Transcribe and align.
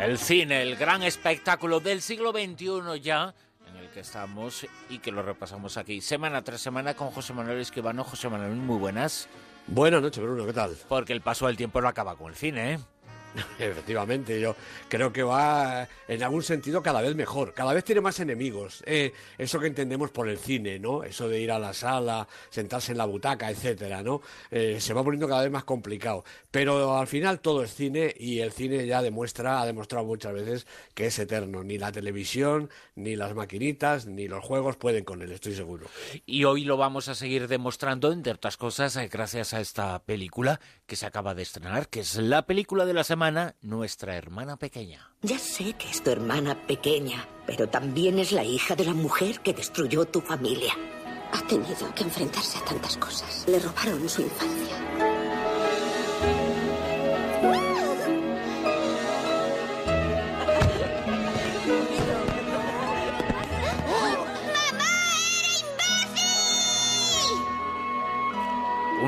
El 0.00 0.16
cine, 0.16 0.62
el 0.62 0.76
gran 0.76 1.02
espectáculo 1.02 1.78
del 1.78 2.00
siglo 2.00 2.32
XXI 2.32 3.02
ya, 3.02 3.34
en 3.68 3.76
el 3.76 3.90
que 3.90 4.00
estamos 4.00 4.66
y 4.88 4.98
que 4.98 5.12
lo 5.12 5.22
repasamos 5.22 5.76
aquí 5.76 6.00
semana 6.00 6.42
tras 6.42 6.62
semana 6.62 6.94
con 6.94 7.10
José 7.10 7.34
Manuel 7.34 7.58
Escribano. 7.58 8.02
José 8.02 8.30
Manuel, 8.30 8.52
muy 8.52 8.78
buenas. 8.78 9.28
Buenas 9.66 10.00
noches, 10.00 10.24
Bruno, 10.24 10.46
¿qué 10.46 10.54
tal? 10.54 10.74
Porque 10.88 11.12
el 11.12 11.20
paso 11.20 11.48
del 11.48 11.58
tiempo 11.58 11.82
no 11.82 11.88
acaba 11.88 12.16
con 12.16 12.28
el 12.30 12.34
cine, 12.34 12.72
¿eh? 12.72 12.78
Efectivamente, 13.58 14.40
yo 14.40 14.56
creo 14.88 15.12
que 15.12 15.22
va 15.22 15.88
en 16.08 16.22
algún 16.22 16.42
sentido 16.42 16.82
cada 16.82 17.00
vez 17.00 17.14
mejor, 17.14 17.54
cada 17.54 17.72
vez 17.72 17.84
tiene 17.84 18.00
más 18.00 18.18
enemigos. 18.20 18.82
Eh, 18.86 19.12
eso 19.38 19.60
que 19.60 19.68
entendemos 19.68 20.10
por 20.10 20.28
el 20.28 20.38
cine, 20.38 20.78
¿no? 20.78 21.04
Eso 21.04 21.28
de 21.28 21.40
ir 21.40 21.52
a 21.52 21.58
la 21.58 21.72
sala, 21.72 22.26
sentarse 22.50 22.92
en 22.92 22.98
la 22.98 23.04
butaca, 23.04 23.50
etcétera, 23.50 24.02
¿no? 24.02 24.20
Eh, 24.50 24.78
se 24.80 24.92
va 24.94 25.04
poniendo 25.04 25.28
cada 25.28 25.42
vez 25.42 25.50
más 25.50 25.64
complicado. 25.64 26.24
Pero 26.50 26.98
al 26.98 27.06
final 27.06 27.40
todo 27.40 27.62
es 27.62 27.74
cine 27.74 28.14
y 28.18 28.40
el 28.40 28.52
cine 28.52 28.86
ya 28.86 29.02
demuestra, 29.02 29.60
ha 29.60 29.66
demostrado 29.66 30.04
muchas 30.04 30.32
veces 30.32 30.66
que 30.94 31.06
es 31.06 31.18
eterno. 31.18 31.62
Ni 31.62 31.78
la 31.78 31.92
televisión, 31.92 32.70
ni 32.96 33.16
las 33.16 33.34
maquinitas, 33.34 34.06
ni 34.06 34.26
los 34.26 34.44
juegos 34.44 34.76
pueden 34.76 35.04
con 35.04 35.22
él, 35.22 35.30
estoy 35.32 35.54
seguro. 35.54 35.86
Y 36.26 36.44
hoy 36.44 36.64
lo 36.64 36.76
vamos 36.76 37.08
a 37.08 37.14
seguir 37.14 37.46
demostrando, 37.46 38.12
entre 38.12 38.32
otras 38.32 38.56
cosas, 38.56 38.96
eh, 38.96 39.08
gracias 39.08 39.54
a 39.54 39.60
esta 39.60 40.02
película 40.02 40.60
que 40.86 40.96
se 40.96 41.06
acaba 41.06 41.34
de 41.34 41.42
estrenar, 41.42 41.88
que 41.88 42.00
es 42.00 42.16
la 42.16 42.46
película 42.46 42.84
de 42.84 42.94
la 42.94 43.04
semana 43.04 43.19
nuestra 43.60 44.16
hermana 44.16 44.56
pequeña. 44.56 45.10
Ya 45.22 45.38
sé 45.38 45.74
que 45.74 45.90
es 45.90 46.02
tu 46.02 46.10
hermana 46.10 46.54
pequeña, 46.66 47.26
pero 47.46 47.68
también 47.68 48.18
es 48.18 48.32
la 48.32 48.44
hija 48.44 48.74
de 48.74 48.84
la 48.84 48.94
mujer 48.94 49.40
que 49.40 49.52
destruyó 49.52 50.06
tu 50.06 50.22
familia. 50.22 50.72
Ha 51.32 51.46
tenido 51.46 51.94
que 51.94 52.04
enfrentarse 52.04 52.58
a 52.58 52.64
tantas 52.64 52.96
cosas. 52.96 53.44
Le 53.46 53.58
robaron 53.58 54.08
su 54.08 54.22
infancia. 54.22 55.09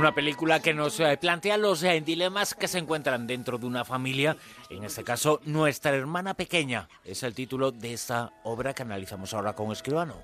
Una 0.02 0.12
película 0.12 0.60
que 0.60 0.74
nos 0.74 0.98
eh, 0.98 1.16
plantea 1.16 1.56
los 1.56 1.84
eh, 1.84 2.02
dilemas 2.04 2.54
que 2.54 2.66
se 2.66 2.78
encuentran 2.78 3.24
dentro 3.24 3.56
de 3.56 3.66
una 3.66 3.84
familia, 3.84 4.36
en 4.68 4.82
este 4.82 5.04
caso 5.04 5.40
Nuestra 5.44 5.94
hermana 5.94 6.34
pequeña. 6.34 6.88
Es 7.04 7.22
el 7.22 7.34
título 7.34 7.70
de 7.70 7.92
esta 7.92 8.32
obra 8.42 8.74
que 8.74 8.82
analizamos 8.82 9.32
ahora 9.32 9.52
con 9.52 9.70
Escribano. 9.70 10.16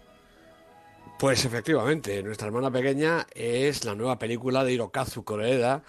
Pues 1.21 1.45
efectivamente, 1.45 2.21
Nuestra 2.25 2.49
hermana 2.49 2.73
pequeña 2.73 3.25
es 3.33 3.85
la 3.85 3.95
nueva 3.95 4.19
película 4.19 4.65
de 4.65 4.73
Hirokazu 4.73 5.23
Koreeda, 5.23 5.85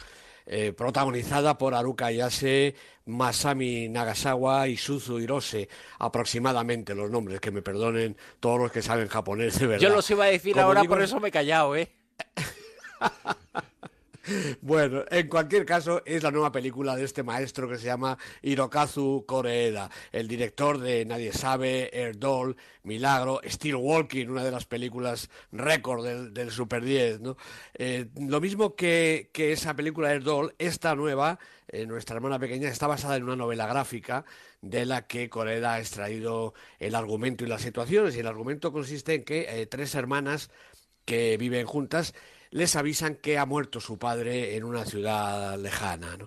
eh, 0.45 0.72
protagonizada 0.72 1.58
por 1.58 1.73
Haruka 1.73 2.06
Ayase, 2.06 2.76
Masami 3.08 3.90
Nagasawa 3.90 4.67
y 4.67 4.78
Suzu 4.78 5.17
Hirose, 5.17 5.67
aproximadamente 5.98 6.94
los 6.94 7.10
nombres, 7.10 7.40
que 7.40 7.50
me 7.50 7.64
perdonen 7.64 8.16
todos 8.40 8.60
los 8.60 8.72
que 8.72 8.84
saben 8.84 9.08
japonés 9.08 9.58
de 9.58 9.66
verdad. 9.66 9.82
Yo 9.82 9.90
los 9.90 10.08
iba 10.12 10.26
a 10.26 10.28
decir 10.28 10.60
ahora, 10.60 10.84
por 10.84 11.02
eso 11.02 11.20
me 11.20 11.30
he 11.30 11.32
callado, 11.32 11.76
¿eh? 11.76 11.92
Bueno, 14.62 15.03
en 15.09 15.28
cualquier 15.28 15.66
caso, 15.66 16.02
es 16.06 16.23
la 16.23 16.31
nueva 16.31 16.52
película 16.52 16.95
de 16.95 17.03
este 17.03 17.23
maestro 17.23 17.67
que 17.67 17.78
se 17.78 17.86
llama 17.86 18.17
Hirokazu 18.42 19.26
Koreeda, 19.28 19.89
el 20.11 20.28
director 20.28 20.80
de 20.80 21.06
Nadie 21.06 21.34
sabe, 21.34 21.89
Air 21.94 22.17
Doll, 22.17 22.56
Milagro, 22.84 23.42
Steel 23.45 23.76
Walking, 23.76 24.28
una 24.28 24.44
de 24.44 24.52
las 24.52 24.66
películas 24.66 25.30
récord 25.52 26.06
del, 26.31 26.52
Super 26.52 26.84
10. 26.84 27.22
¿no? 27.22 27.38
Eh, 27.73 28.08
lo 28.20 28.42
mismo 28.42 28.76
que, 28.76 29.30
esa 29.34 29.73
película 29.76 30.11
Air 30.11 30.23
Doll, 30.23 30.56
esta 30.58 30.95
nueva, 30.95 31.39
eh, 31.67 31.86
nuestra 31.86 32.16
hermana 32.16 32.39
pequeña, 32.39 32.70
está 32.70 32.88
basada 32.88 33.16
en 33.16 33.23
una 33.23 33.36
novela 33.36 33.67
gráfica 33.67 34.26
de 34.61 34.86
la 34.86 35.08
que 35.08 35.30
Koreeda 35.30 35.76
ha 35.76 35.80
extraído 35.80 36.54
el 36.80 36.95
argumento 36.95 37.44
y 37.44 37.48
las 37.48 37.61
situaciones. 37.61 38.16
Y 38.16 38.20
el 38.20 38.28
argumento 38.28 38.72
consiste 38.72 39.16
en 39.16 39.23
que 39.23 39.45
eh, 39.49 39.66
tres 39.66 39.95
hermanas 39.95 40.49
que 41.05 41.38
viven 41.38 41.66
juntas 41.66 42.14
les 42.52 42.76
avisan 42.76 43.15
que 43.15 43.37
ha 43.37 43.45
muerto 43.45 43.80
su 43.80 43.98
padre 43.98 44.55
en 44.55 44.64
una 44.64 44.86
ciudad 44.86 45.58
lejana. 45.60 46.17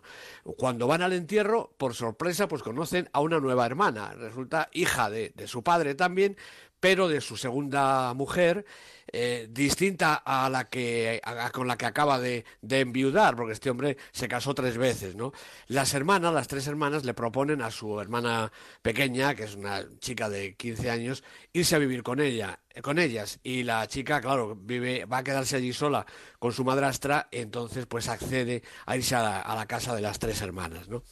Cuando 0.56 0.86
van 0.86 1.02
al 1.02 1.12
entierro, 1.12 1.74
por 1.76 1.94
sorpresa, 1.94 2.48
pues 2.48 2.62
conocen 2.62 3.08
a 3.12 3.20
una 3.20 3.40
nueva 3.40 3.66
hermana. 3.66 4.14
Resulta 4.14 4.68
hija 4.72 5.10
de, 5.10 5.32
su 5.46 5.62
padre 5.62 5.94
también, 5.94 6.36
pero 6.78 7.08
de 7.08 7.20
su 7.20 7.36
segunda 7.36 8.12
mujer, 8.14 8.64
eh, 9.12 9.48
distinta 9.50 10.14
a 10.14 10.48
la 10.48 10.68
que 10.68 11.20
con 11.52 11.66
la 11.66 11.76
que 11.76 11.86
acaba 11.86 12.18
de, 12.18 12.44
de, 12.60 12.80
enviudar, 12.80 13.36
porque 13.36 13.52
este 13.52 13.70
hombre 13.70 13.96
se 14.10 14.28
casó 14.28 14.54
tres 14.54 14.78
veces, 14.78 15.14
¿no? 15.14 15.32
Las 15.66 15.94
hermanas, 15.94 16.32
las 16.32 16.48
tres 16.48 16.66
hermanas, 16.66 17.04
le 17.04 17.14
proponen 17.14 17.62
a 17.62 17.70
su 17.70 18.00
hermana 18.00 18.50
pequeña, 18.80 19.34
que 19.34 19.44
es 19.44 19.54
una 19.54 19.84
chica 19.98 20.28
de 20.28 20.54
15 20.54 20.90
años, 20.90 21.24
irse 21.52 21.74
a 21.76 21.78
vivir 21.78 22.02
con 22.02 22.20
ella 22.20 22.58
con 22.80 22.98
ellas. 22.98 23.40
Y 23.42 23.64
la 23.64 23.86
chica 23.88 24.20
claro 24.20 24.56
vive 24.56 25.04
va 25.04 25.18
a 25.18 25.24
quedarse 25.24 25.56
allí 25.56 25.72
sola 25.72 26.06
con 26.38 26.52
su 26.52 26.64
madrastra 26.64 27.28
entonces 27.30 27.86
pues 27.86 28.08
accede 28.08 28.62
a 28.86 28.96
irse 28.96 29.14
a 29.14 29.54
la, 29.54 29.66
casa 29.66 29.94
de 29.94 30.00
las 30.00 30.18
tres 30.18 30.40
hermanas 30.42 30.88
no 30.88 31.04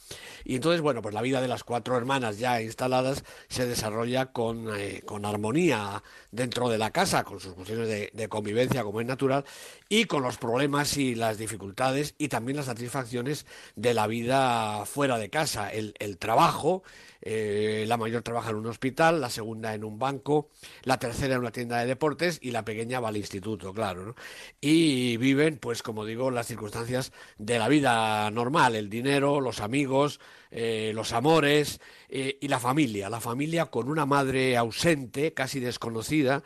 y 0.43 0.55
entonces 0.55 0.81
bueno 0.81 1.01
pues 1.01 1.13
la 1.13 1.21
vida 1.21 1.41
de 1.41 1.47
las 1.47 1.63
cuatro 1.63 1.97
hermanas 1.97 2.37
ya 2.37 2.61
instaladas 2.61 3.23
se 3.47 3.65
desarrolla 3.65 4.27
con, 4.33 4.67
eh, 4.77 5.03
con 5.05 5.25
armonía 5.25 6.03
dentro 6.31 6.67
de 6.67 6.77
la 6.77 6.91
casa 6.91 7.23
con 7.23 7.39
sus 7.39 7.55
funciones 7.55 7.87
de, 7.87 8.27
convivencia 8.27 8.83
como 8.83 9.01
es 9.01 9.07
natural 9.07 9.45
y 9.87 10.05
con 10.05 10.23
los 10.23 10.37
problemas 10.37 10.97
y 10.97 11.15
las 11.15 11.37
dificultades 11.37 12.15
y 12.17 12.27
también 12.27 12.57
las 12.57 12.65
satisfacciones 12.65 13.45
de 13.75 13.93
la 13.93 14.07
vida 14.07 14.85
fuera 14.85 15.17
de 15.17 15.29
casa. 15.29 15.69
El, 15.69 15.95
el 15.99 16.17
trabajo 16.17 16.83
eh, 17.21 17.85
la 17.87 17.97
mayor 17.97 18.23
trabaja 18.23 18.49
en 18.49 18.55
un 18.55 18.65
hospital, 18.65 19.21
la 19.21 19.29
segunda 19.29 19.73
en 19.73 19.83
un 19.83 19.99
banco, 19.99 20.49
la 20.83 20.97
tercera 20.97 21.35
en 21.35 21.41
una 21.41 21.50
tienda 21.51 21.79
de 21.79 21.85
deportes 21.85 22.39
y 22.41 22.51
la 22.51 22.65
pequeña 22.65 22.99
va 22.99 23.09
al 23.09 23.17
instituto, 23.17 23.73
claro. 23.73 24.15
Y 24.59 25.17
viven, 25.17 25.57
pues 25.57 25.83
como 25.83 26.05
digo, 26.05 26.31
las 26.31 26.47
circunstancias 26.47 27.11
de 27.37 27.59
la 27.59 27.67
vida 27.67 28.29
normal, 28.31 28.75
el 28.75 28.89
dinero, 28.89 29.41
los 29.41 29.59
amigos, 29.59 30.19
eh, 30.51 30.91
los 30.93 31.13
amores 31.13 31.79
eh, 32.09 32.37
y 32.41 32.47
la 32.47 32.59
familia. 32.59 33.09
La 33.09 33.21
familia 33.21 33.67
con 33.67 33.89
una 33.89 34.05
madre 34.05 34.57
ausente, 34.57 35.33
casi 35.33 35.59
desconocida, 35.59 36.43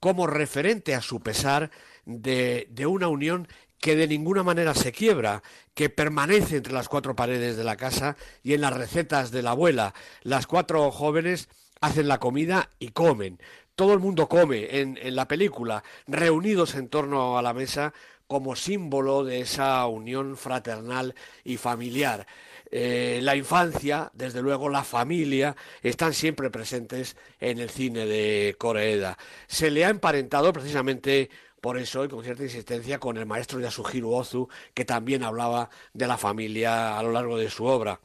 como 0.00 0.26
referente 0.26 0.94
a 0.94 1.02
su 1.02 1.20
pesar 1.20 1.70
de, 2.04 2.66
de 2.70 2.86
una 2.86 3.08
unión 3.08 3.48
que 3.78 3.96
de 3.96 4.06
ninguna 4.06 4.44
manera 4.44 4.74
se 4.74 4.92
quiebra, 4.92 5.42
que 5.74 5.90
permanece 5.90 6.58
entre 6.58 6.72
las 6.72 6.88
cuatro 6.88 7.16
paredes 7.16 7.56
de 7.56 7.64
la 7.64 7.76
casa 7.76 8.16
y 8.42 8.54
en 8.54 8.60
las 8.60 8.72
recetas 8.72 9.32
de 9.32 9.42
la 9.42 9.50
abuela. 9.50 9.92
Las 10.22 10.46
cuatro 10.46 10.90
jóvenes 10.92 11.48
hacen 11.80 12.06
la 12.06 12.18
comida 12.18 12.70
y 12.78 12.90
comen. 12.90 13.40
Todo 13.74 13.94
el 13.94 14.00
mundo 14.00 14.28
come 14.28 14.80
en, 14.80 15.16
la 15.16 15.26
película, 15.26 15.82
reunidos 16.06 16.74
en 16.74 16.88
torno 16.88 17.38
a 17.38 17.42
la 17.42 17.54
mesa 17.54 17.94
como 18.26 18.54
símbolo 18.54 19.24
de 19.24 19.40
esa 19.40 19.86
unión 19.86 20.36
fraternal 20.36 21.14
y 21.42 21.56
familiar. 21.56 22.26
Eh, 22.70 23.20
la 23.22 23.34
infancia, 23.34 24.10
desde 24.14 24.42
luego 24.42 24.68
la 24.68 24.84
familia, 24.84 25.56
están 25.82 26.12
siempre 26.12 26.50
presentes 26.50 27.16
en 27.40 27.58
el 27.58 27.70
cine 27.70 28.06
de 28.06 28.56
Koreeda. 28.58 29.16
Se 29.46 29.70
le 29.70 29.84
ha 29.86 29.90
emparentado 29.90 30.52
precisamente 30.52 31.30
por 31.62 31.78
eso 31.78 32.04
y 32.04 32.08
con 32.08 32.24
cierta 32.24 32.42
insistencia 32.42 32.98
con 32.98 33.16
el 33.16 33.24
maestro 33.24 33.60
Yasuhiro 33.60 34.10
Ozu, 34.10 34.48
que 34.74 34.84
también 34.84 35.22
hablaba 35.22 35.70
de 35.94 36.06
la 36.06 36.18
familia 36.18 36.98
a 36.98 37.02
lo 37.02 37.12
largo 37.12 37.38
de 37.38 37.48
su 37.48 37.64
obra 37.64 38.00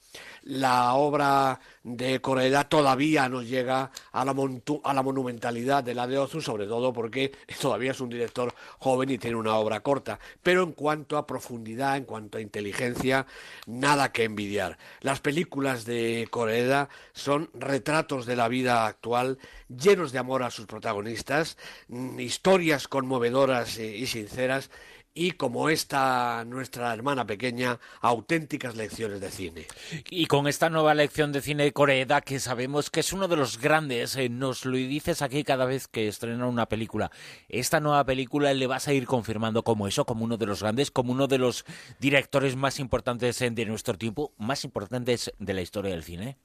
la 0.47 0.93
obra 0.93 1.59
de 1.83 2.21
Koreeda 2.21 2.67
todavía 2.67 3.27
no 3.29 3.41
llega 3.41 3.91
a 4.11 4.25
la, 4.25 4.35
a 4.83 4.93
la 4.93 5.03
monumentalidad 5.03 5.83
de 5.83 5.93
la 5.93 6.07
de 6.07 6.17
Ozu, 6.17 6.41
sobre 6.41 6.67
todo 6.67 6.93
porque 6.93 7.31
todavía 7.61 7.91
es 7.91 7.99
un 7.99 8.09
director 8.09 8.53
joven 8.79 9.09
y 9.09 9.17
tiene 9.17 9.35
una 9.35 9.55
obra 9.55 9.81
corta. 9.81 10.19
Pero 10.41 10.63
en 10.63 10.71
cuanto 10.71 11.17
a 11.17 11.27
profundidad, 11.27 11.97
en 11.97 12.05
cuanto 12.05 12.37
a 12.37 12.41
inteligencia, 12.41 13.25
nada 13.65 14.11
que 14.11 14.23
envidiar. 14.23 14.77
Las 15.01 15.19
películas 15.19 15.85
de 15.85 16.27
Koreeda 16.29 16.89
son 17.13 17.49
retratos 17.53 18.25
de 18.25 18.35
la 18.35 18.47
vida 18.47 18.85
actual, 18.85 19.37
llenos 19.67 20.11
de 20.11 20.19
amor 20.19 20.43
a 20.43 20.51
sus 20.51 20.65
protagonistas, 20.65 21.57
mm, 21.89 22.19
historias 22.19 22.87
conmovedoras 22.87 23.77
y 23.79 24.07
sinceras 24.07 24.69
y 25.17 25.31
como 25.31 25.69
esta 25.69 26.45
nuestra 26.45 26.93
hermana 26.93 27.25
pequeña, 27.25 27.79
auténticas 28.01 28.75
lecciones 28.75 29.19
de 29.19 29.31
cine. 29.31 29.65
Y 30.11 30.27
con 30.27 30.47
esta 30.47 30.69
nueva 30.69 30.93
lección 30.93 31.31
de 31.31 31.41
cine 31.41 31.63
de 31.63 31.73
Corea, 31.73 32.21
que 32.21 32.39
sabemos 32.39 32.91
que 32.91 32.99
es 32.99 33.11
uno 33.13 33.27
de 33.27 33.35
los 33.35 33.57
grandes, 33.59 34.15
eh, 34.15 34.29
nos 34.29 34.63
lo 34.63 34.77
dices 34.77 35.23
aquí 35.23 35.43
cada 35.43 35.65
vez 35.65 35.87
que 35.87 36.07
estrena 36.07 36.45
una 36.45 36.67
película, 36.67 37.11
esta 37.49 37.79
nueva 37.79 38.05
película 38.05 38.53
le 38.53 38.67
vas 38.67 38.87
a 38.87 38.93
ir 38.93 39.07
confirmando 39.07 39.63
como 39.63 39.87
eso, 39.87 40.05
como 40.05 40.23
uno 40.23 40.37
de 40.37 40.45
los 40.45 40.61
grandes, 40.61 40.91
como 40.91 41.13
uno 41.13 41.27
de 41.27 41.39
los 41.39 41.65
directores 41.99 42.55
más 42.55 42.79
importantes 42.79 43.39
de 43.39 43.65
nuestro 43.65 43.97
tiempo, 43.97 44.33
más 44.37 44.63
importantes 44.65 45.33
de 45.39 45.53
la 45.55 45.61
historia 45.63 45.91
del 45.91 46.03
cine. 46.03 46.37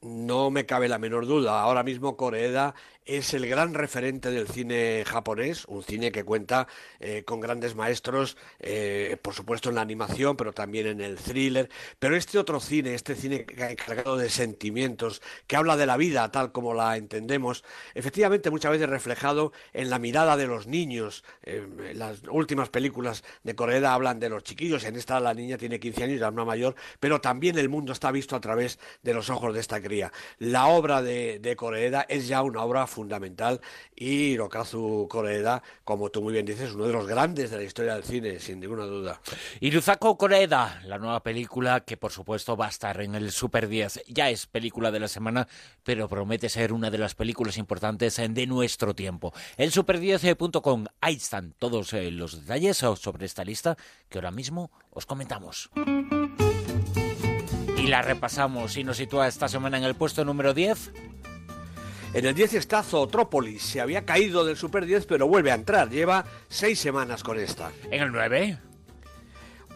No 0.00 0.50
me 0.50 0.64
cabe 0.64 0.88
la 0.88 0.98
menor 0.98 1.26
duda. 1.26 1.60
Ahora 1.60 1.82
mismo 1.82 2.16
Koreeda 2.16 2.74
es 3.08 3.32
el 3.32 3.48
gran 3.48 3.72
referente 3.72 4.30
del 4.30 4.46
cine 4.46 5.02
japonés, 5.06 5.64
un 5.64 5.82
cine 5.82 6.12
que 6.12 6.24
cuenta 6.24 6.68
eh, 7.00 7.24
con 7.24 7.40
grandes 7.40 7.74
maestros, 7.74 8.36
eh, 8.60 9.16
por 9.22 9.32
supuesto 9.32 9.70
en 9.70 9.76
la 9.76 9.80
animación, 9.80 10.36
pero 10.36 10.52
también 10.52 10.86
en 10.86 11.00
el 11.00 11.16
thriller. 11.16 11.70
Pero 11.98 12.16
este 12.16 12.38
otro 12.38 12.60
cine, 12.60 12.92
este 12.94 13.14
cine 13.14 13.46
encargado 13.56 14.18
de 14.18 14.28
sentimientos, 14.28 15.22
que 15.46 15.56
habla 15.56 15.78
de 15.78 15.86
la 15.86 15.96
vida 15.96 16.30
tal 16.30 16.52
como 16.52 16.74
la 16.74 16.98
entendemos, 16.98 17.64
efectivamente 17.94 18.50
muchas 18.50 18.72
veces 18.72 18.90
reflejado 18.90 19.52
en 19.72 19.88
la 19.88 19.98
mirada 19.98 20.36
de 20.36 20.46
los 20.46 20.66
niños. 20.66 21.24
Eh, 21.44 21.66
las 21.94 22.20
últimas 22.30 22.68
películas 22.68 23.24
de 23.42 23.54
Koreeda 23.54 23.94
hablan 23.94 24.20
de 24.20 24.28
los 24.28 24.42
chiquillos, 24.42 24.84
en 24.84 24.96
esta 24.96 25.18
la 25.18 25.32
niña 25.32 25.56
tiene 25.56 25.80
15 25.80 26.04
años, 26.04 26.20
la 26.20 26.28
una 26.28 26.44
mayor, 26.44 26.74
pero 27.00 27.22
también 27.22 27.58
el 27.58 27.70
mundo 27.70 27.92
está 27.92 28.12
visto 28.12 28.36
a 28.36 28.40
través 28.40 28.78
de 29.02 29.14
los 29.14 29.30
ojos 29.30 29.54
de 29.54 29.60
esta 29.60 29.80
la 30.38 30.66
obra 30.66 31.02
de, 31.02 31.38
de 31.38 31.56
es 32.08 32.28
ya 32.28 32.42
una 32.42 32.62
obra 32.62 32.86
fundamental 32.86 33.60
y 33.94 34.32
Hirokazu 34.32 35.06
Koreeda, 35.08 35.62
como 35.84 36.10
tú 36.10 36.22
muy 36.22 36.32
bien 36.32 36.46
dices, 36.46 36.72
uno 36.72 36.86
de 36.86 36.92
los 36.92 37.06
grandes 37.06 37.50
de 37.50 37.56
la 37.56 37.62
historia 37.64 37.94
del 37.94 38.04
cine, 38.04 38.38
sin 38.38 38.60
ninguna 38.60 38.84
duda. 38.84 39.20
Iruzako 39.60 40.16
Koreeda, 40.16 40.80
la 40.84 40.98
nueva 40.98 41.22
película 41.22 41.80
que 41.80 41.96
por 41.96 42.12
supuesto 42.12 42.56
va 42.56 42.66
a 42.66 42.70
estar 42.70 43.00
en 43.00 43.14
el 43.14 43.32
Super 43.32 43.68
10, 43.68 44.04
ya 44.08 44.30
es 44.30 44.46
película 44.46 44.90
de 44.90 45.00
la 45.00 45.08
semana, 45.08 45.48
pero 45.82 46.08
promete 46.08 46.48
ser 46.48 46.72
una 46.72 46.90
de 46.90 46.98
las 46.98 47.14
películas 47.14 47.56
importantes 47.58 48.16
de 48.16 48.46
nuestro 48.46 48.94
tiempo. 48.94 49.32
El 49.56 49.72
super10.com, 49.72 50.86
ahí 51.00 51.14
están 51.14 51.54
todos 51.58 51.92
eh, 51.92 52.10
los 52.10 52.40
detalles 52.40 52.76
sobre 52.78 53.26
esta 53.26 53.44
lista 53.44 53.76
que 54.08 54.18
ahora 54.18 54.30
mismo 54.30 54.70
os 54.90 55.06
comentamos 55.06 55.70
la 57.88 58.02
repasamos 58.02 58.76
y 58.76 58.84
nos 58.84 58.98
sitúa 58.98 59.28
esta 59.28 59.48
semana 59.48 59.78
en 59.78 59.84
el 59.84 59.94
puesto 59.94 60.24
número 60.24 60.52
10. 60.52 60.92
En 62.14 62.26
el 62.26 62.34
10 62.34 62.54
está 62.54 62.82
Zootrópolis. 62.82 63.62
Se 63.62 63.80
había 63.80 64.04
caído 64.04 64.44
del 64.44 64.56
Super 64.56 64.86
10, 64.86 65.06
pero 65.06 65.26
vuelve 65.26 65.50
a 65.50 65.54
entrar. 65.54 65.88
Lleva 65.88 66.24
seis 66.48 66.78
semanas 66.78 67.22
con 67.22 67.38
esta. 67.38 67.70
En 67.90 68.02
el 68.02 68.12
9. 68.12 68.58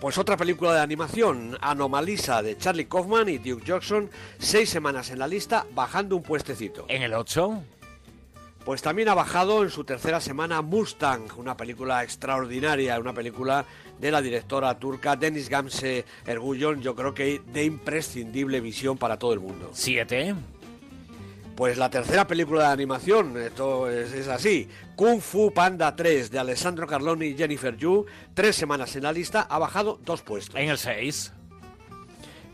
Pues 0.01 0.19
otra 0.19 0.37
película 0.37 0.75
de 0.75 0.81
animación, 0.81 1.57
Anomalisa, 1.61 2.43
de 2.43 2.59
Charlie 2.59 2.87
Kaufman 2.87 3.29
y 3.29 3.39
Duke 3.39 3.65
Jackson. 3.65 4.11
Seis 4.39 4.69
semanas 4.69 5.11
en 5.11 5.19
la 5.19 5.29
lista, 5.29 5.67
bajando 5.75 6.17
un 6.17 6.23
puestecito. 6.23 6.85
En 6.89 7.03
el 7.03 7.15
8. 7.15 7.63
Pues 8.65 8.81
también 8.81 9.09
ha 9.09 9.15
bajado 9.15 9.65
en 9.65 9.71
su 9.71 9.83
tercera 9.83 10.21
semana 10.21 10.63
Mustang, 10.63 11.37
una 11.37 11.57
película 11.57 12.05
extraordinaria, 12.05 12.99
una 13.01 13.13
película 13.13 13.65
de 13.99 14.11
la 14.13 14.23
directora 14.23 14.79
turca 14.79 15.17
Denis 15.17 15.49
Gamse 15.49 16.05
Ergullon, 16.25 16.81
yo 16.81 16.95
creo 16.95 17.13
que 17.13 17.41
de 17.53 17.65
imprescindible 17.65 18.61
visión 18.61 18.97
para 18.99 19.19
todo 19.19 19.33
el 19.33 19.41
mundo. 19.41 19.71
¿Siete? 19.73 20.37
Pues 21.57 21.77
la 21.77 21.91
tercera 21.91 22.27
película 22.27 22.69
de 22.69 22.73
animación, 22.73 23.37
esto 23.37 23.91
es, 23.91 24.29
así, 24.29 24.69
Kung 24.95 25.21
Fu 25.21 25.53
Panda 25.53 25.95
3 25.97 26.31
de 26.31 26.39
Alessandro 26.39 26.87
Carloni 26.87 27.27
y 27.27 27.37
Jennifer 27.37 27.77
Yu, 27.77 28.07
tres 28.33 28.55
semanas 28.55 28.95
en 28.95 29.03
la 29.03 29.13
lista, 29.13 29.43
ha 29.43 29.59
bajado 29.59 29.99
dos 30.05 30.23
puestos. 30.23 30.55
En 30.55 30.71
el 30.71 30.79
6. 30.79 31.33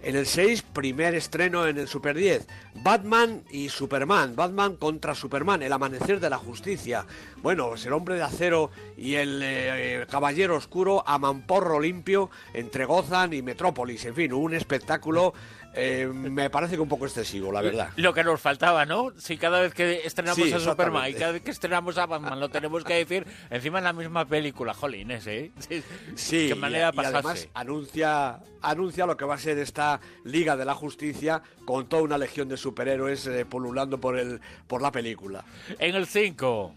En 0.01 0.15
el 0.15 0.27
6, 0.27 0.63
primer 0.63 1.17
estreno 1.17 1.67
en 1.67 1.77
el 1.77 1.89
Super 1.89 2.17
10. 2.17 2.47
Batman 2.83 3.43
y 3.51 3.69
Superman. 3.69 4.37
Batman 4.37 4.77
contra 4.77 5.15
Superman, 5.15 5.63
el 5.63 5.73
amanecer 5.73 6.21
de 6.21 6.31
la 6.31 6.39
justicia. 6.39 7.05
Bueno, 7.43 7.69
pues 7.69 7.85
el 7.85 7.93
hombre 7.93 8.15
de 8.15 8.23
acero 8.23 8.71
y 8.97 9.15
el 9.15 9.41
eh, 9.43 10.07
caballero 10.09 10.57
oscuro 10.57 11.03
a 11.05 11.19
mamporro 11.19 11.81
limpio 11.81 12.31
entre 12.55 12.85
Gotham 12.85 13.33
y 13.33 13.43
Metrópolis. 13.43 14.05
En 14.05 14.15
fin, 14.15 14.33
un 14.33 14.55
espectáculo 14.55 15.35
eh, 15.79 16.07
me 16.07 16.51
parece 16.51 16.75
que 16.75 16.81
un 16.81 16.89
poco 16.89 17.07
excesivo, 17.07 17.53
la 17.53 17.63
verdad. 17.63 17.91
Lo 17.97 18.13
que 18.13 18.25
nos 18.25 18.41
faltaba, 18.41 18.85
¿no? 18.85 19.13
Si 19.17 19.37
cada 19.37 19.61
vez 19.61 19.73
que 19.73 20.03
estrenamos 20.05 20.53
a 20.53 20.59
Superman 20.59 21.11
y 21.11 21.15
cada 21.15 21.33
vez 21.33 21.43
que 21.43 21.51
estrenamos 21.51 21.97
a 21.99 22.07
Batman 22.07 22.41
lo 22.41 22.49
tenemos 22.49 22.83
que 22.85 22.95
decir 22.95 23.27
encima 23.51 23.79
en 23.79 23.85
la 23.85 23.93
misma 23.93 24.25
película, 24.25 24.75
jolines, 24.75 25.27
¿eh? 25.27 25.53
Sí, 26.17 26.49
Qué 26.49 26.55
manera 26.55 26.91
y, 26.95 26.99
además 26.99 27.49
anuncia, 27.55 28.41
anuncia 28.61 29.07
lo 29.07 29.17
que 29.17 29.25
va 29.25 29.35
a 29.35 29.39
ser 29.39 29.59
esta 29.59 30.01
Liga 30.25 30.57
de 30.57 30.65
la 30.65 30.75
Justicia 30.75 31.43
con 31.65 31.89
toda 31.89 32.03
una 32.03 32.19
legión 32.19 32.49
de 32.49 32.57
superhéroes 32.57 33.27
eh, 33.27 33.45
polulando 33.45 33.99
por, 33.99 34.19
el, 34.19 34.41
por 34.67 34.83
la 34.83 34.91
película. 34.91 35.45
En 35.79 35.95
el 35.95 36.07
5... 36.07 36.75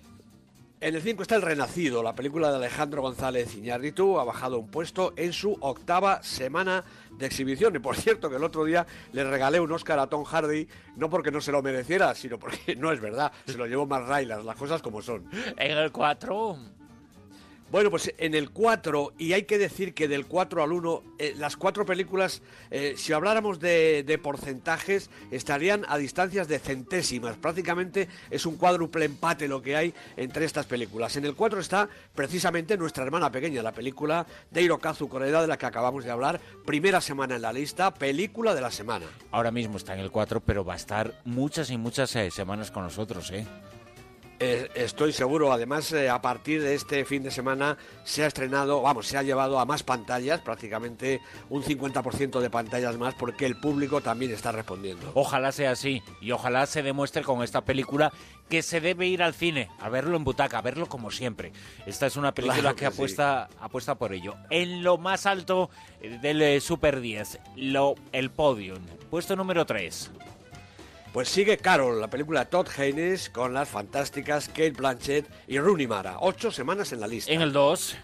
En 0.82 0.96
el 0.96 1.04
5 1.04 1.22
está 1.22 1.36
El 1.36 1.44
Renacido, 1.44 2.02
la 2.02 2.16
película 2.16 2.50
de 2.50 2.56
Alejandro 2.56 3.04
González 3.04 3.56
Iñárritu, 3.56 4.20
ha 4.20 4.24
bajado 4.24 4.58
un 4.58 4.68
puesto 4.68 5.14
en 5.16 5.32
su 5.32 5.56
octava 5.62 6.24
semana 6.24 6.84
de 7.12 7.28
exhibición. 7.28 7.76
Y 7.76 7.80
por 7.80 7.96
cierto, 7.96 8.32
que 8.32 8.38
el 8.38 8.44
otro 8.44 8.66
día 8.66 8.88
le 9.14 9.24
regalé 9.24 9.60
un 9.60 9.72
Oscar 9.72 10.00
a 10.00 10.08
Tom 10.08 10.24
Hardy, 10.24 10.68
no 10.96 11.08
porque 11.08 11.30
no 11.30 11.40
se 11.40 11.52
lo 11.52 11.62
mereciera, 11.62 12.16
sino 12.16 12.40
porque 12.40 12.76
no 12.76 12.92
es 12.92 13.00
verdad, 13.00 13.32
se 13.46 13.60
lo 13.60 13.68
llevó 13.68 13.86
más 13.86 14.08
Raylas, 14.08 14.44
las 14.44 14.56
cosas 14.56 14.82
como 14.82 15.04
son. 15.04 15.30
En 15.56 15.78
el 15.78 15.92
4 15.92 16.58
bueno, 17.72 17.90
pues 17.90 18.14
en 18.18 18.36
el 18.36 18.50
4, 18.50 19.14
y 19.18 19.32
hay 19.32 19.44
que 19.44 19.58
decir 19.58 19.94
que 19.94 20.10
del 20.10 20.26
4 20.26 20.62
al 20.62 20.74
1, 20.74 21.04
eh, 21.20 21.34
las 21.38 21.56
cuatro 21.56 21.86
películas, 21.86 22.42
eh, 22.70 22.96
si 22.98 23.14
habláramos 23.14 23.60
de, 23.60 24.20
porcentajes, 24.22 25.10
estarían 25.32 25.86
a 25.88 25.98
distancias 25.98 26.50
de 26.50 26.60
centésimas. 26.60 27.38
Prácticamente 27.38 28.10
es 28.30 28.46
un 28.46 28.58
cuádruple 28.58 29.06
empate 29.06 29.48
lo 29.48 29.62
que 29.62 29.78
hay 29.78 29.94
entre 30.18 30.44
estas 30.44 30.66
películas. 30.66 31.16
En 31.16 31.24
el 31.24 31.34
4 31.34 31.62
está 31.62 31.88
precisamente 32.14 32.78
nuestra 32.78 33.06
hermana 33.06 33.32
pequeña, 33.32 33.64
la 33.64 33.72
película 33.72 34.28
de 34.50 34.62
Hirokazu 34.64 35.08
Koreeda 35.08 35.42
de 35.42 35.48
la 35.48 35.58
que 35.58 35.66
acabamos 35.66 36.04
de 36.04 36.12
hablar. 36.12 36.42
Primera 36.66 37.00
semana 37.00 37.38
en 37.38 37.42
la 37.42 37.54
lista, 37.54 37.94
película 37.94 38.54
de 38.54 38.62
la 38.62 38.72
semana. 38.72 39.06
Ahora 39.32 39.52
mismo 39.52 39.78
está 39.78 39.94
en 39.94 40.02
el 40.02 40.12
4, 40.12 40.42
pero 40.42 40.66
va 40.66 40.74
a 40.74 40.78
estar 40.78 41.14
muchas 41.24 41.70
y 41.72 41.78
muchas 41.78 42.14
eh, 42.18 42.32
semanas 42.32 42.70
con 42.70 42.84
nosotros, 42.84 43.32
¿eh? 43.32 43.46
Eh, 44.44 44.72
estoy 44.74 45.14
seguro, 45.14 45.54
además 45.54 45.94
eh, 45.94 46.10
a 46.10 46.20
partir 46.20 46.64
de 46.64 46.74
este 46.74 47.06
fin 47.06 47.22
de 47.22 47.30
semana 47.30 47.78
se 48.04 48.24
ha 48.24 48.28
estrenado, 48.28 48.82
vamos, 48.82 49.06
se 49.06 49.16
ha 49.16 49.22
llevado 49.22 49.60
a 49.60 49.66
más 49.66 49.84
pantallas, 49.84 50.42
prácticamente 50.42 51.22
un 51.52 51.62
50% 51.62 52.40
de 52.40 52.50
pantallas 52.50 52.98
más, 52.98 53.14
porque 53.14 53.46
el 53.46 53.56
público 53.56 54.02
también 54.02 54.32
está 54.32 54.52
respondiendo. 54.52 55.12
Ojalá 55.14 55.52
sea 55.52 55.70
así 55.70 56.02
y 56.22 56.32
ojalá 56.32 56.66
se 56.66 56.82
demuestre 56.82 57.22
con 57.22 57.44
esta 57.44 57.62
película 57.62 58.12
que 58.50 58.64
se 58.64 58.82
debe 58.82 59.06
ir 59.06 59.22
al 59.22 59.36
cine, 59.36 59.70
a 59.80 59.90
verlo 59.90 60.18
en 60.18 60.24
butaca, 60.24 60.58
a 60.58 60.62
verlo 60.64 60.88
como 60.88 61.12
siempre. 61.12 61.52
Esta 61.86 62.08
es 62.08 62.16
una 62.16 62.34
película 62.34 62.74
que, 62.74 62.88
apuesta, 62.88 63.48
apuesta 63.60 63.94
por 63.94 64.12
ello. 64.12 64.34
En 64.50 64.84
lo 64.84 64.98
más 64.98 65.28
alto 65.28 65.70
del 66.02 66.42
eh, 66.42 66.60
Super 66.62 67.00
10, 67.00 67.40
lo, 67.58 67.94
el 68.12 68.32
podium, 68.32 68.80
puesto 69.12 69.36
número 69.36 69.68
3. 69.68 70.10
Pues 71.14 71.28
sigue 71.28 71.58
Carol, 71.58 72.00
la 72.00 72.10
película 72.10 72.42
de 72.42 72.46
Todd 72.46 72.68
Haynes, 72.78 73.30
con 73.30 73.54
las 73.54 73.68
fantásticas 73.68 74.48
Kate 74.48 74.72
Blanchett 74.72 75.28
y 75.46 75.60
Rooney 75.60 75.86
Mara. 75.86 76.16
Ocho 76.22 76.52
semanas 76.52 76.94
en 76.94 77.02
la 77.02 77.08
lista. 77.08 77.30
En 77.34 77.42
el 77.42 77.52
2. 77.52 77.98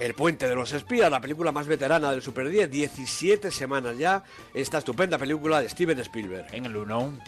El 0.00 0.14
Puente 0.14 0.48
de 0.48 0.56
los 0.56 0.72
Espías, 0.72 1.08
la 1.08 1.20
película 1.20 1.52
más 1.52 1.68
veterana 1.68 2.10
del 2.10 2.20
Super 2.20 2.48
10, 2.48 2.68
17 2.68 3.52
semanas 3.52 3.96
ya. 3.96 4.24
Esta 4.54 4.78
estupenda 4.78 5.18
película 5.18 5.60
de 5.60 5.68
Steven 5.68 6.00
Spielberg. 6.00 6.48
En 6.52 6.66
el 6.66 6.76
1. 6.76 7.18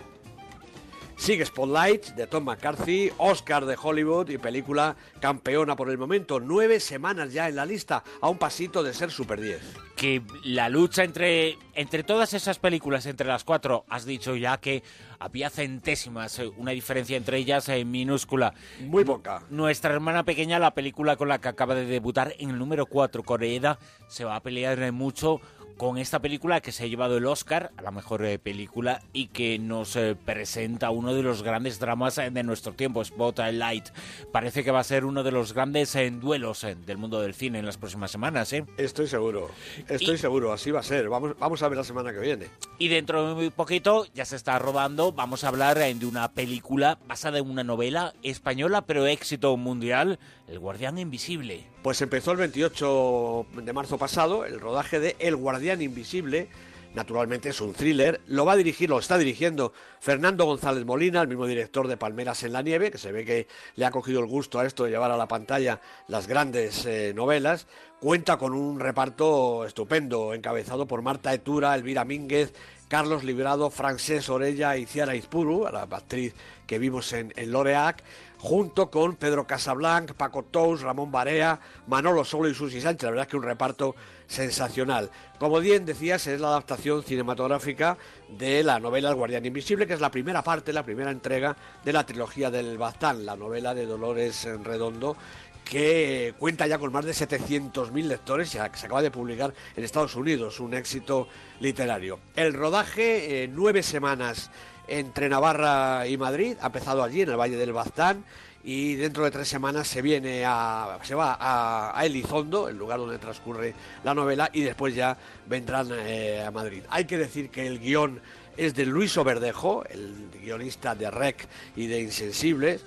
Sigue 1.16 1.44
Spotlight 1.46 2.14
de 2.14 2.26
Tom 2.26 2.44
McCarthy, 2.44 3.10
Oscar 3.18 3.64
de 3.64 3.76
Hollywood 3.80 4.28
y 4.30 4.38
película 4.38 4.96
campeona 5.20 5.76
por 5.76 5.88
el 5.90 5.98
momento. 5.98 6.40
Nueve 6.40 6.80
semanas 6.80 7.32
ya 7.32 7.48
en 7.48 7.56
la 7.56 7.64
lista, 7.64 8.02
a 8.20 8.28
un 8.28 8.38
pasito 8.38 8.82
de 8.82 8.92
ser 8.92 9.10
Super 9.10 9.40
10. 9.40 9.60
Que 9.94 10.22
la 10.44 10.68
lucha 10.68 11.04
entre, 11.04 11.58
entre 11.74 12.02
todas 12.02 12.34
esas 12.34 12.58
películas, 12.58 13.06
entre 13.06 13.28
las 13.28 13.44
cuatro, 13.44 13.84
has 13.88 14.04
dicho 14.04 14.34
ya 14.34 14.58
que 14.58 14.82
había 15.20 15.48
centésimas, 15.48 16.40
eh, 16.40 16.50
una 16.56 16.72
diferencia 16.72 17.16
entre 17.16 17.38
ellas 17.38 17.68
en 17.68 17.76
eh, 17.76 17.84
minúscula. 17.84 18.54
Muy 18.80 19.04
poca. 19.04 19.44
Nuestra 19.50 19.94
hermana 19.94 20.24
pequeña, 20.24 20.58
la 20.58 20.74
película 20.74 21.14
con 21.16 21.28
la 21.28 21.40
que 21.40 21.48
acaba 21.48 21.76
de 21.76 21.86
debutar 21.86 22.34
en 22.38 22.50
el 22.50 22.58
número 22.58 22.86
4, 22.86 23.22
Coreeda, 23.22 23.78
se 24.08 24.24
va 24.24 24.34
a 24.34 24.42
pelear 24.42 24.90
mucho 24.90 25.40
con 25.76 25.98
esta 25.98 26.20
película 26.20 26.60
que 26.60 26.72
se 26.72 26.84
ha 26.84 26.86
llevado 26.86 27.16
el 27.16 27.26
Oscar 27.26 27.72
a 27.76 27.82
la 27.82 27.90
mejor 27.90 28.24
eh, 28.24 28.38
película 28.38 29.02
y 29.12 29.28
que 29.28 29.58
nos 29.58 29.96
eh, 29.96 30.14
presenta 30.14 30.90
uno 30.90 31.14
de 31.14 31.22
los 31.22 31.42
grandes 31.42 31.78
dramas 31.78 32.18
eh, 32.18 32.30
de 32.30 32.42
nuestro 32.42 32.72
tiempo, 32.72 33.04
Spotlight. 33.04 33.88
Parece 34.30 34.64
que 34.64 34.70
va 34.70 34.80
a 34.80 34.84
ser 34.84 35.04
uno 35.04 35.22
de 35.22 35.32
los 35.32 35.52
grandes 35.52 35.96
duelos 36.20 36.66
del 36.86 36.98
mundo 36.98 37.20
del 37.20 37.34
cine 37.34 37.58
en 37.58 37.66
las 37.66 37.78
próximas 37.78 38.10
semanas. 38.10 38.52
Estoy 38.76 39.06
seguro, 39.06 39.50
estoy 39.88 40.18
seguro, 40.18 40.52
así 40.52 40.70
va 40.70 40.80
a 40.80 40.84
ser. 40.84 41.08
Vamos, 41.08 41.36
vamos 41.38 41.62
a 41.62 41.68
ver 41.68 41.78
la 41.78 41.84
semana 41.84 42.12
que 42.12 42.20
viene. 42.20 42.46
Y 42.78 42.88
dentro 42.88 43.28
de 43.28 43.34
muy 43.34 43.50
poquito 43.50 44.06
ya 44.14 44.24
se 44.24 44.36
está 44.36 44.58
rodando, 44.58 45.12
vamos 45.12 45.44
a 45.44 45.48
hablar 45.48 45.78
de 45.78 46.06
una 46.06 46.32
película 46.32 46.98
basada 47.06 47.38
en 47.38 47.48
una 47.48 47.64
novela 47.64 48.14
española, 48.22 48.82
pero 48.82 49.06
éxito 49.06 49.56
mundial, 49.56 50.18
El 50.48 50.58
Guardián 50.58 50.98
Invisible. 50.98 51.66
Pues 51.82 52.00
empezó 52.00 52.30
el 52.32 52.36
28 52.36 53.46
de 53.64 53.72
marzo 53.72 53.98
pasado 53.98 54.44
el 54.44 54.60
rodaje 54.60 55.00
de 55.00 55.16
El 55.18 55.34
Guardián 55.34 55.61
Invisible, 55.62 56.48
naturalmente 56.94 57.50
es 57.50 57.60
un 57.60 57.72
thriller. 57.72 58.20
Lo 58.26 58.44
va 58.44 58.52
a 58.52 58.56
dirigir, 58.56 58.90
lo 58.90 58.98
está 58.98 59.16
dirigiendo 59.16 59.72
Fernando 60.00 60.44
González 60.44 60.84
Molina, 60.84 61.22
el 61.22 61.28
mismo 61.28 61.46
director 61.46 61.86
de 61.88 61.96
Palmeras 61.96 62.42
en 62.42 62.52
la 62.52 62.62
Nieve, 62.62 62.90
que 62.90 62.98
se 62.98 63.12
ve 63.12 63.24
que 63.24 63.46
le 63.76 63.84
ha 63.84 63.90
cogido 63.90 64.20
el 64.20 64.26
gusto 64.26 64.58
a 64.58 64.66
esto 64.66 64.84
de 64.84 64.90
llevar 64.90 65.10
a 65.10 65.16
la 65.16 65.28
pantalla 65.28 65.80
las 66.08 66.26
grandes 66.26 66.84
eh, 66.84 67.12
novelas. 67.14 67.66
Cuenta 68.00 68.36
con 68.36 68.52
un 68.52 68.80
reparto 68.80 69.64
estupendo, 69.64 70.34
encabezado 70.34 70.86
por 70.86 71.02
Marta 71.02 71.32
Etura, 71.32 71.74
Elvira 71.74 72.04
Mínguez, 72.04 72.52
Carlos 72.92 73.24
Librado, 73.24 73.70
Francés 73.70 74.28
Orella 74.28 74.76
y 74.76 74.84
Ciara 74.84 75.16
Izpuru, 75.16 75.66
la 75.72 75.84
actriz 75.84 76.34
que 76.66 76.78
vimos 76.78 77.14
en, 77.14 77.32
en 77.36 77.50
Loreac, 77.50 78.04
junto 78.36 78.90
con 78.90 79.16
Pedro 79.16 79.46
Casablanc, 79.46 80.12
Paco 80.12 80.42
Tous, 80.42 80.82
Ramón 80.82 81.10
Barea, 81.10 81.58
Manolo 81.86 82.22
Solo 82.22 82.50
y 82.50 82.54
Susi 82.54 82.82
Sánchez. 82.82 83.04
La 83.04 83.10
verdad 83.12 83.24
es 83.24 83.30
que 83.30 83.38
un 83.38 83.44
reparto 83.44 83.94
sensacional. 84.26 85.08
Como 85.38 85.58
bien 85.60 85.86
decías, 85.86 86.26
es 86.26 86.38
la 86.38 86.48
adaptación 86.48 87.02
cinematográfica 87.02 87.96
de 88.28 88.62
la 88.62 88.78
novela 88.78 89.08
El 89.08 89.14
Guardián 89.14 89.46
Invisible, 89.46 89.86
que 89.86 89.94
es 89.94 90.00
la 90.02 90.10
primera 90.10 90.42
parte, 90.42 90.70
la 90.74 90.84
primera 90.84 91.10
entrega 91.10 91.56
de 91.82 91.92
la 91.94 92.04
trilogía 92.04 92.50
del 92.50 92.76
Baztán, 92.76 93.24
la 93.24 93.36
novela 93.36 93.74
de 93.74 93.86
Dolores 93.86 94.46
Redondo, 94.62 95.16
que 95.64 96.34
cuenta 96.38 96.66
ya 96.66 96.78
con 96.78 96.92
más 96.92 97.04
de 97.04 97.12
700.000 97.12 98.04
lectores, 98.04 98.48
y 98.48 98.52
se 98.52 98.60
acaba 98.60 99.02
de 99.02 99.10
publicar 99.10 99.54
en 99.76 99.84
Estados 99.84 100.14
Unidos, 100.16 100.60
un 100.60 100.74
éxito 100.74 101.28
literario. 101.60 102.18
El 102.36 102.52
rodaje, 102.52 103.44
eh, 103.44 103.48
nueve 103.48 103.82
semanas 103.82 104.50
entre 104.88 105.28
Navarra 105.28 106.06
y 106.06 106.16
Madrid, 106.16 106.56
ha 106.60 106.66
empezado 106.66 107.02
allí, 107.02 107.22
en 107.22 107.30
el 107.30 107.36
Valle 107.36 107.56
del 107.56 107.72
Baztán, 107.72 108.24
y 108.64 108.94
dentro 108.94 109.24
de 109.24 109.30
tres 109.30 109.48
semanas 109.48 109.88
se 109.88 110.02
viene 110.02 110.44
a 110.46 110.98
se 111.02 111.14
va 111.14 111.36
a, 111.40 112.04
Elizondo, 112.04 112.68
el 112.68 112.76
lugar 112.76 112.98
donde 112.98 113.18
transcurre 113.18 113.74
la 114.04 114.14
novela, 114.14 114.50
y 114.52 114.62
después 114.62 114.94
ya 114.94 115.16
vendrán 115.46 115.88
eh, 115.92 116.44
a 116.46 116.50
Madrid. 116.50 116.82
Hay 116.90 117.04
que 117.06 117.18
decir 117.18 117.50
que 117.50 117.66
el 117.66 117.80
guion 117.80 118.20
es 118.56 118.74
de 118.74 118.86
Luis 118.86 119.16
Oberdejo, 119.16 119.84
el 119.88 120.30
guionista 120.42 120.94
de 120.94 121.10
Rec 121.10 121.48
y 121.74 121.86
de 121.86 122.00
Insensibles, 122.00 122.84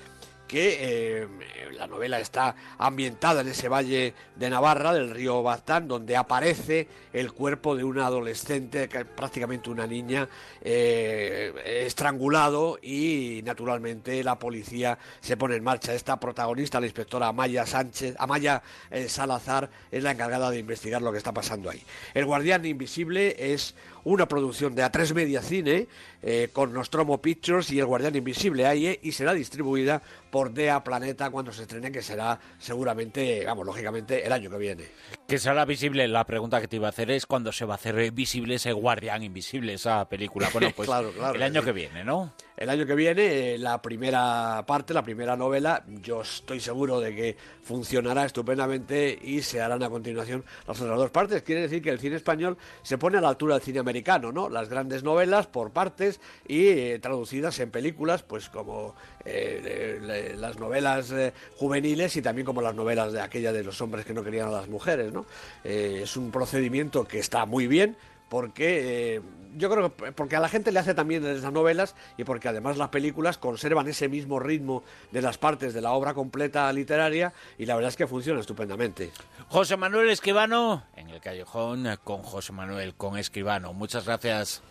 que 0.48 0.78
eh, 0.80 1.28
la 1.74 1.88
novela 1.88 2.20
está 2.20 2.56
ambientada 2.78 3.42
en 3.42 3.48
ese 3.48 3.70
valle 3.70 4.14
de 4.36 4.50
Navarra, 4.50 4.94
del 4.94 5.12
río 5.12 5.42
Baztán, 5.44 5.88
donde 5.88 6.16
aparece 6.16 6.88
el 7.14 7.32
cuerpo 7.32 7.76
de 7.76 7.84
una 7.84 8.08
adolescente, 8.08 8.88
prácticamente 8.88 9.70
una 9.70 9.88
niña, 9.88 10.28
eh, 10.62 11.84
estrangulado 11.86 12.78
y 12.82 13.42
naturalmente 13.44 14.24
la 14.24 14.38
policía 14.38 14.98
se 15.22 15.38
pone 15.38 15.56
en 15.56 15.64
marcha. 15.64 15.94
Esta 15.94 16.20
protagonista, 16.20 16.80
la 16.80 16.88
inspectora 16.88 17.28
Amaya 17.28 17.66
Sánchez, 17.66 18.16
Amaya 18.20 18.62
eh, 18.92 19.08
Salazar, 19.10 19.70
es 19.92 20.04
la 20.04 20.12
encargada 20.12 20.50
de 20.52 20.60
investigar 20.60 21.02
lo 21.02 21.12
que 21.12 21.18
está 21.18 21.34
pasando 21.34 21.70
ahí. 21.70 21.82
El 22.14 22.26
Guardián 22.26 22.66
Invisible 22.66 23.36
es 23.38 23.76
una 24.04 24.28
producción 24.28 24.76
de 24.76 24.84
A3 24.84 25.14
Media 25.14 25.42
Cine 25.42 25.88
eh, 26.22 26.50
con 26.54 26.74
Nostromo 26.74 27.22
Pictures 27.22 27.72
y 27.72 27.80
El 27.80 27.88
Guardián 27.88 28.16
Invisible 28.16 28.66
AIE 28.66 29.00
y 29.02 29.12
será 29.12 29.34
distribuida 29.34 30.02
por 30.36 30.52
DEA 30.52 30.84
Planeta 30.84 31.30
cuando 31.30 31.54
se 31.54 31.62
estrene, 31.62 31.94
que 31.94 32.02
será 32.02 32.38
seguramente, 32.58 33.46
vamos, 33.46 33.66
lógicamente, 33.66 34.28
el 34.28 34.34
año 34.34 34.50
que 34.50 34.58
viene. 34.58 34.84
Que 35.26 35.40
será 35.40 35.64
visible, 35.64 36.10
la 36.10 36.26
pregunta 36.26 36.60
que 36.60 36.68
te 36.68 36.76
iba 36.76 36.88
a 36.88 36.90
hacer 36.90 37.10
es 37.10 37.26
cuándo 37.26 37.54
se 37.54 37.64
va 37.64 37.76
a 37.76 37.78
hacer 37.78 38.12
visible 38.12 38.56
ese 38.56 38.74
Guardián 38.74 39.24
Invisible, 39.24 39.76
esa 39.76 40.10
película. 40.10 40.50
Bueno, 40.52 40.72
pues 40.76 40.90
el 40.90 41.42
año 41.42 41.64
que 41.64 41.72
viene, 41.72 42.04
¿no? 42.04 42.34
El 42.58 42.70
año 42.70 42.86
que 42.86 42.96
viene, 42.96 43.54
eh, 43.54 43.58
la 43.58 43.82
primera 43.82 44.64
parte, 44.68 44.94
la 44.94 45.04
primera 45.04 45.36
novela, 45.36 45.84
yo 45.88 46.22
estoy 46.22 46.60
seguro 46.60 47.00
de 47.00 47.16
que 47.16 47.38
funcionará 47.64 48.26
estupendamente 48.26 49.18
y 49.22 49.42
se 49.42 49.62
harán 49.62 49.84
a 49.84 49.90
continuación 49.90 50.44
las 50.68 50.80
otras 50.80 50.98
dos 50.98 51.12
partes. 51.12 51.44
Quiere 51.44 51.62
decir 51.62 51.82
que 51.82 51.90
el 51.90 52.00
cine 52.00 52.18
español 52.18 52.58
se 52.82 52.98
pone 52.98 53.18
a 53.18 53.22
la 53.22 53.30
altura 53.30 53.56
del 53.56 53.64
cine 53.64 53.80
americano, 53.80 54.32
¿no? 54.32 54.50
Las 54.50 54.70
grandes 54.70 55.04
novelas 55.04 55.48
por 55.48 55.72
partes 55.72 56.22
y 56.48 56.68
eh, 56.68 57.00
traducidas 57.00 57.60
en 57.60 57.72
películas, 57.72 58.24
pues 58.24 58.50
como 58.50 58.96
eh, 59.26 60.36
las 60.38 60.58
novelas 60.58 61.14
juveniles 61.58 62.16
y 62.16 62.22
también 62.22 62.46
como 62.46 62.62
las 62.62 62.76
novelas 62.76 63.12
de 63.12 63.22
aquella 63.22 63.52
de 63.52 63.64
los 63.64 63.82
hombres 63.82 64.06
que 64.06 64.14
no 64.14 64.24
querían 64.24 64.48
a 64.48 64.52
las 64.52 64.68
mujeres, 64.68 65.12
¿no? 65.12 65.26
es 65.64 66.16
un 66.16 66.32
procedimiento 66.32 67.06
que 67.06 67.20
está 67.20 67.46
muy 67.46 67.68
bien 67.68 67.98
porque 68.30 69.16
eh, 69.16 69.22
yo 69.56 69.70
creo 69.70 69.96
que 69.96 70.12
porque 70.12 70.36
a 70.36 70.40
la 70.40 70.50
gente 70.50 70.72
le 70.72 70.80
hace 70.80 70.94
también 70.94 71.26
esas 71.26 71.54
novelas 71.54 71.96
y 72.18 72.24
porque 72.24 72.50
además 72.50 72.78
las 72.78 72.90
películas 72.90 73.38
conservan 73.38 73.88
ese 73.88 74.10
mismo 74.10 74.40
ritmo 74.40 74.84
de 75.12 75.22
las 75.22 75.38
partes 75.38 75.74
de 75.74 75.82
la 75.82 75.92
obra 75.92 76.14
completa 76.14 76.72
literaria 76.74 77.34
y 77.58 77.66
la 77.66 77.76
verdad 77.76 77.90
es 77.90 77.96
que 77.96 78.08
funciona 78.08 78.40
estupendamente. 78.40 79.12
José 79.48 79.78
Manuel 79.78 80.10
Escribano 80.10 80.84
en 80.96 81.10
el 81.10 81.22
callejón 81.22 81.88
con 82.04 82.24
José 82.24 82.52
Manuel 82.52 82.96
con 82.96 83.18
Escribano. 83.18 83.74
Muchas 83.74 84.06
gracias. 84.06 84.62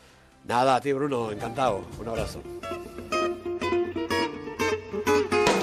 Nada, 0.44 0.76
a 0.76 0.80
ti 0.80 0.92
Bruno, 0.92 1.30
encantado. 1.30 1.84
Un 1.98 2.08
abrazo. 2.08 2.42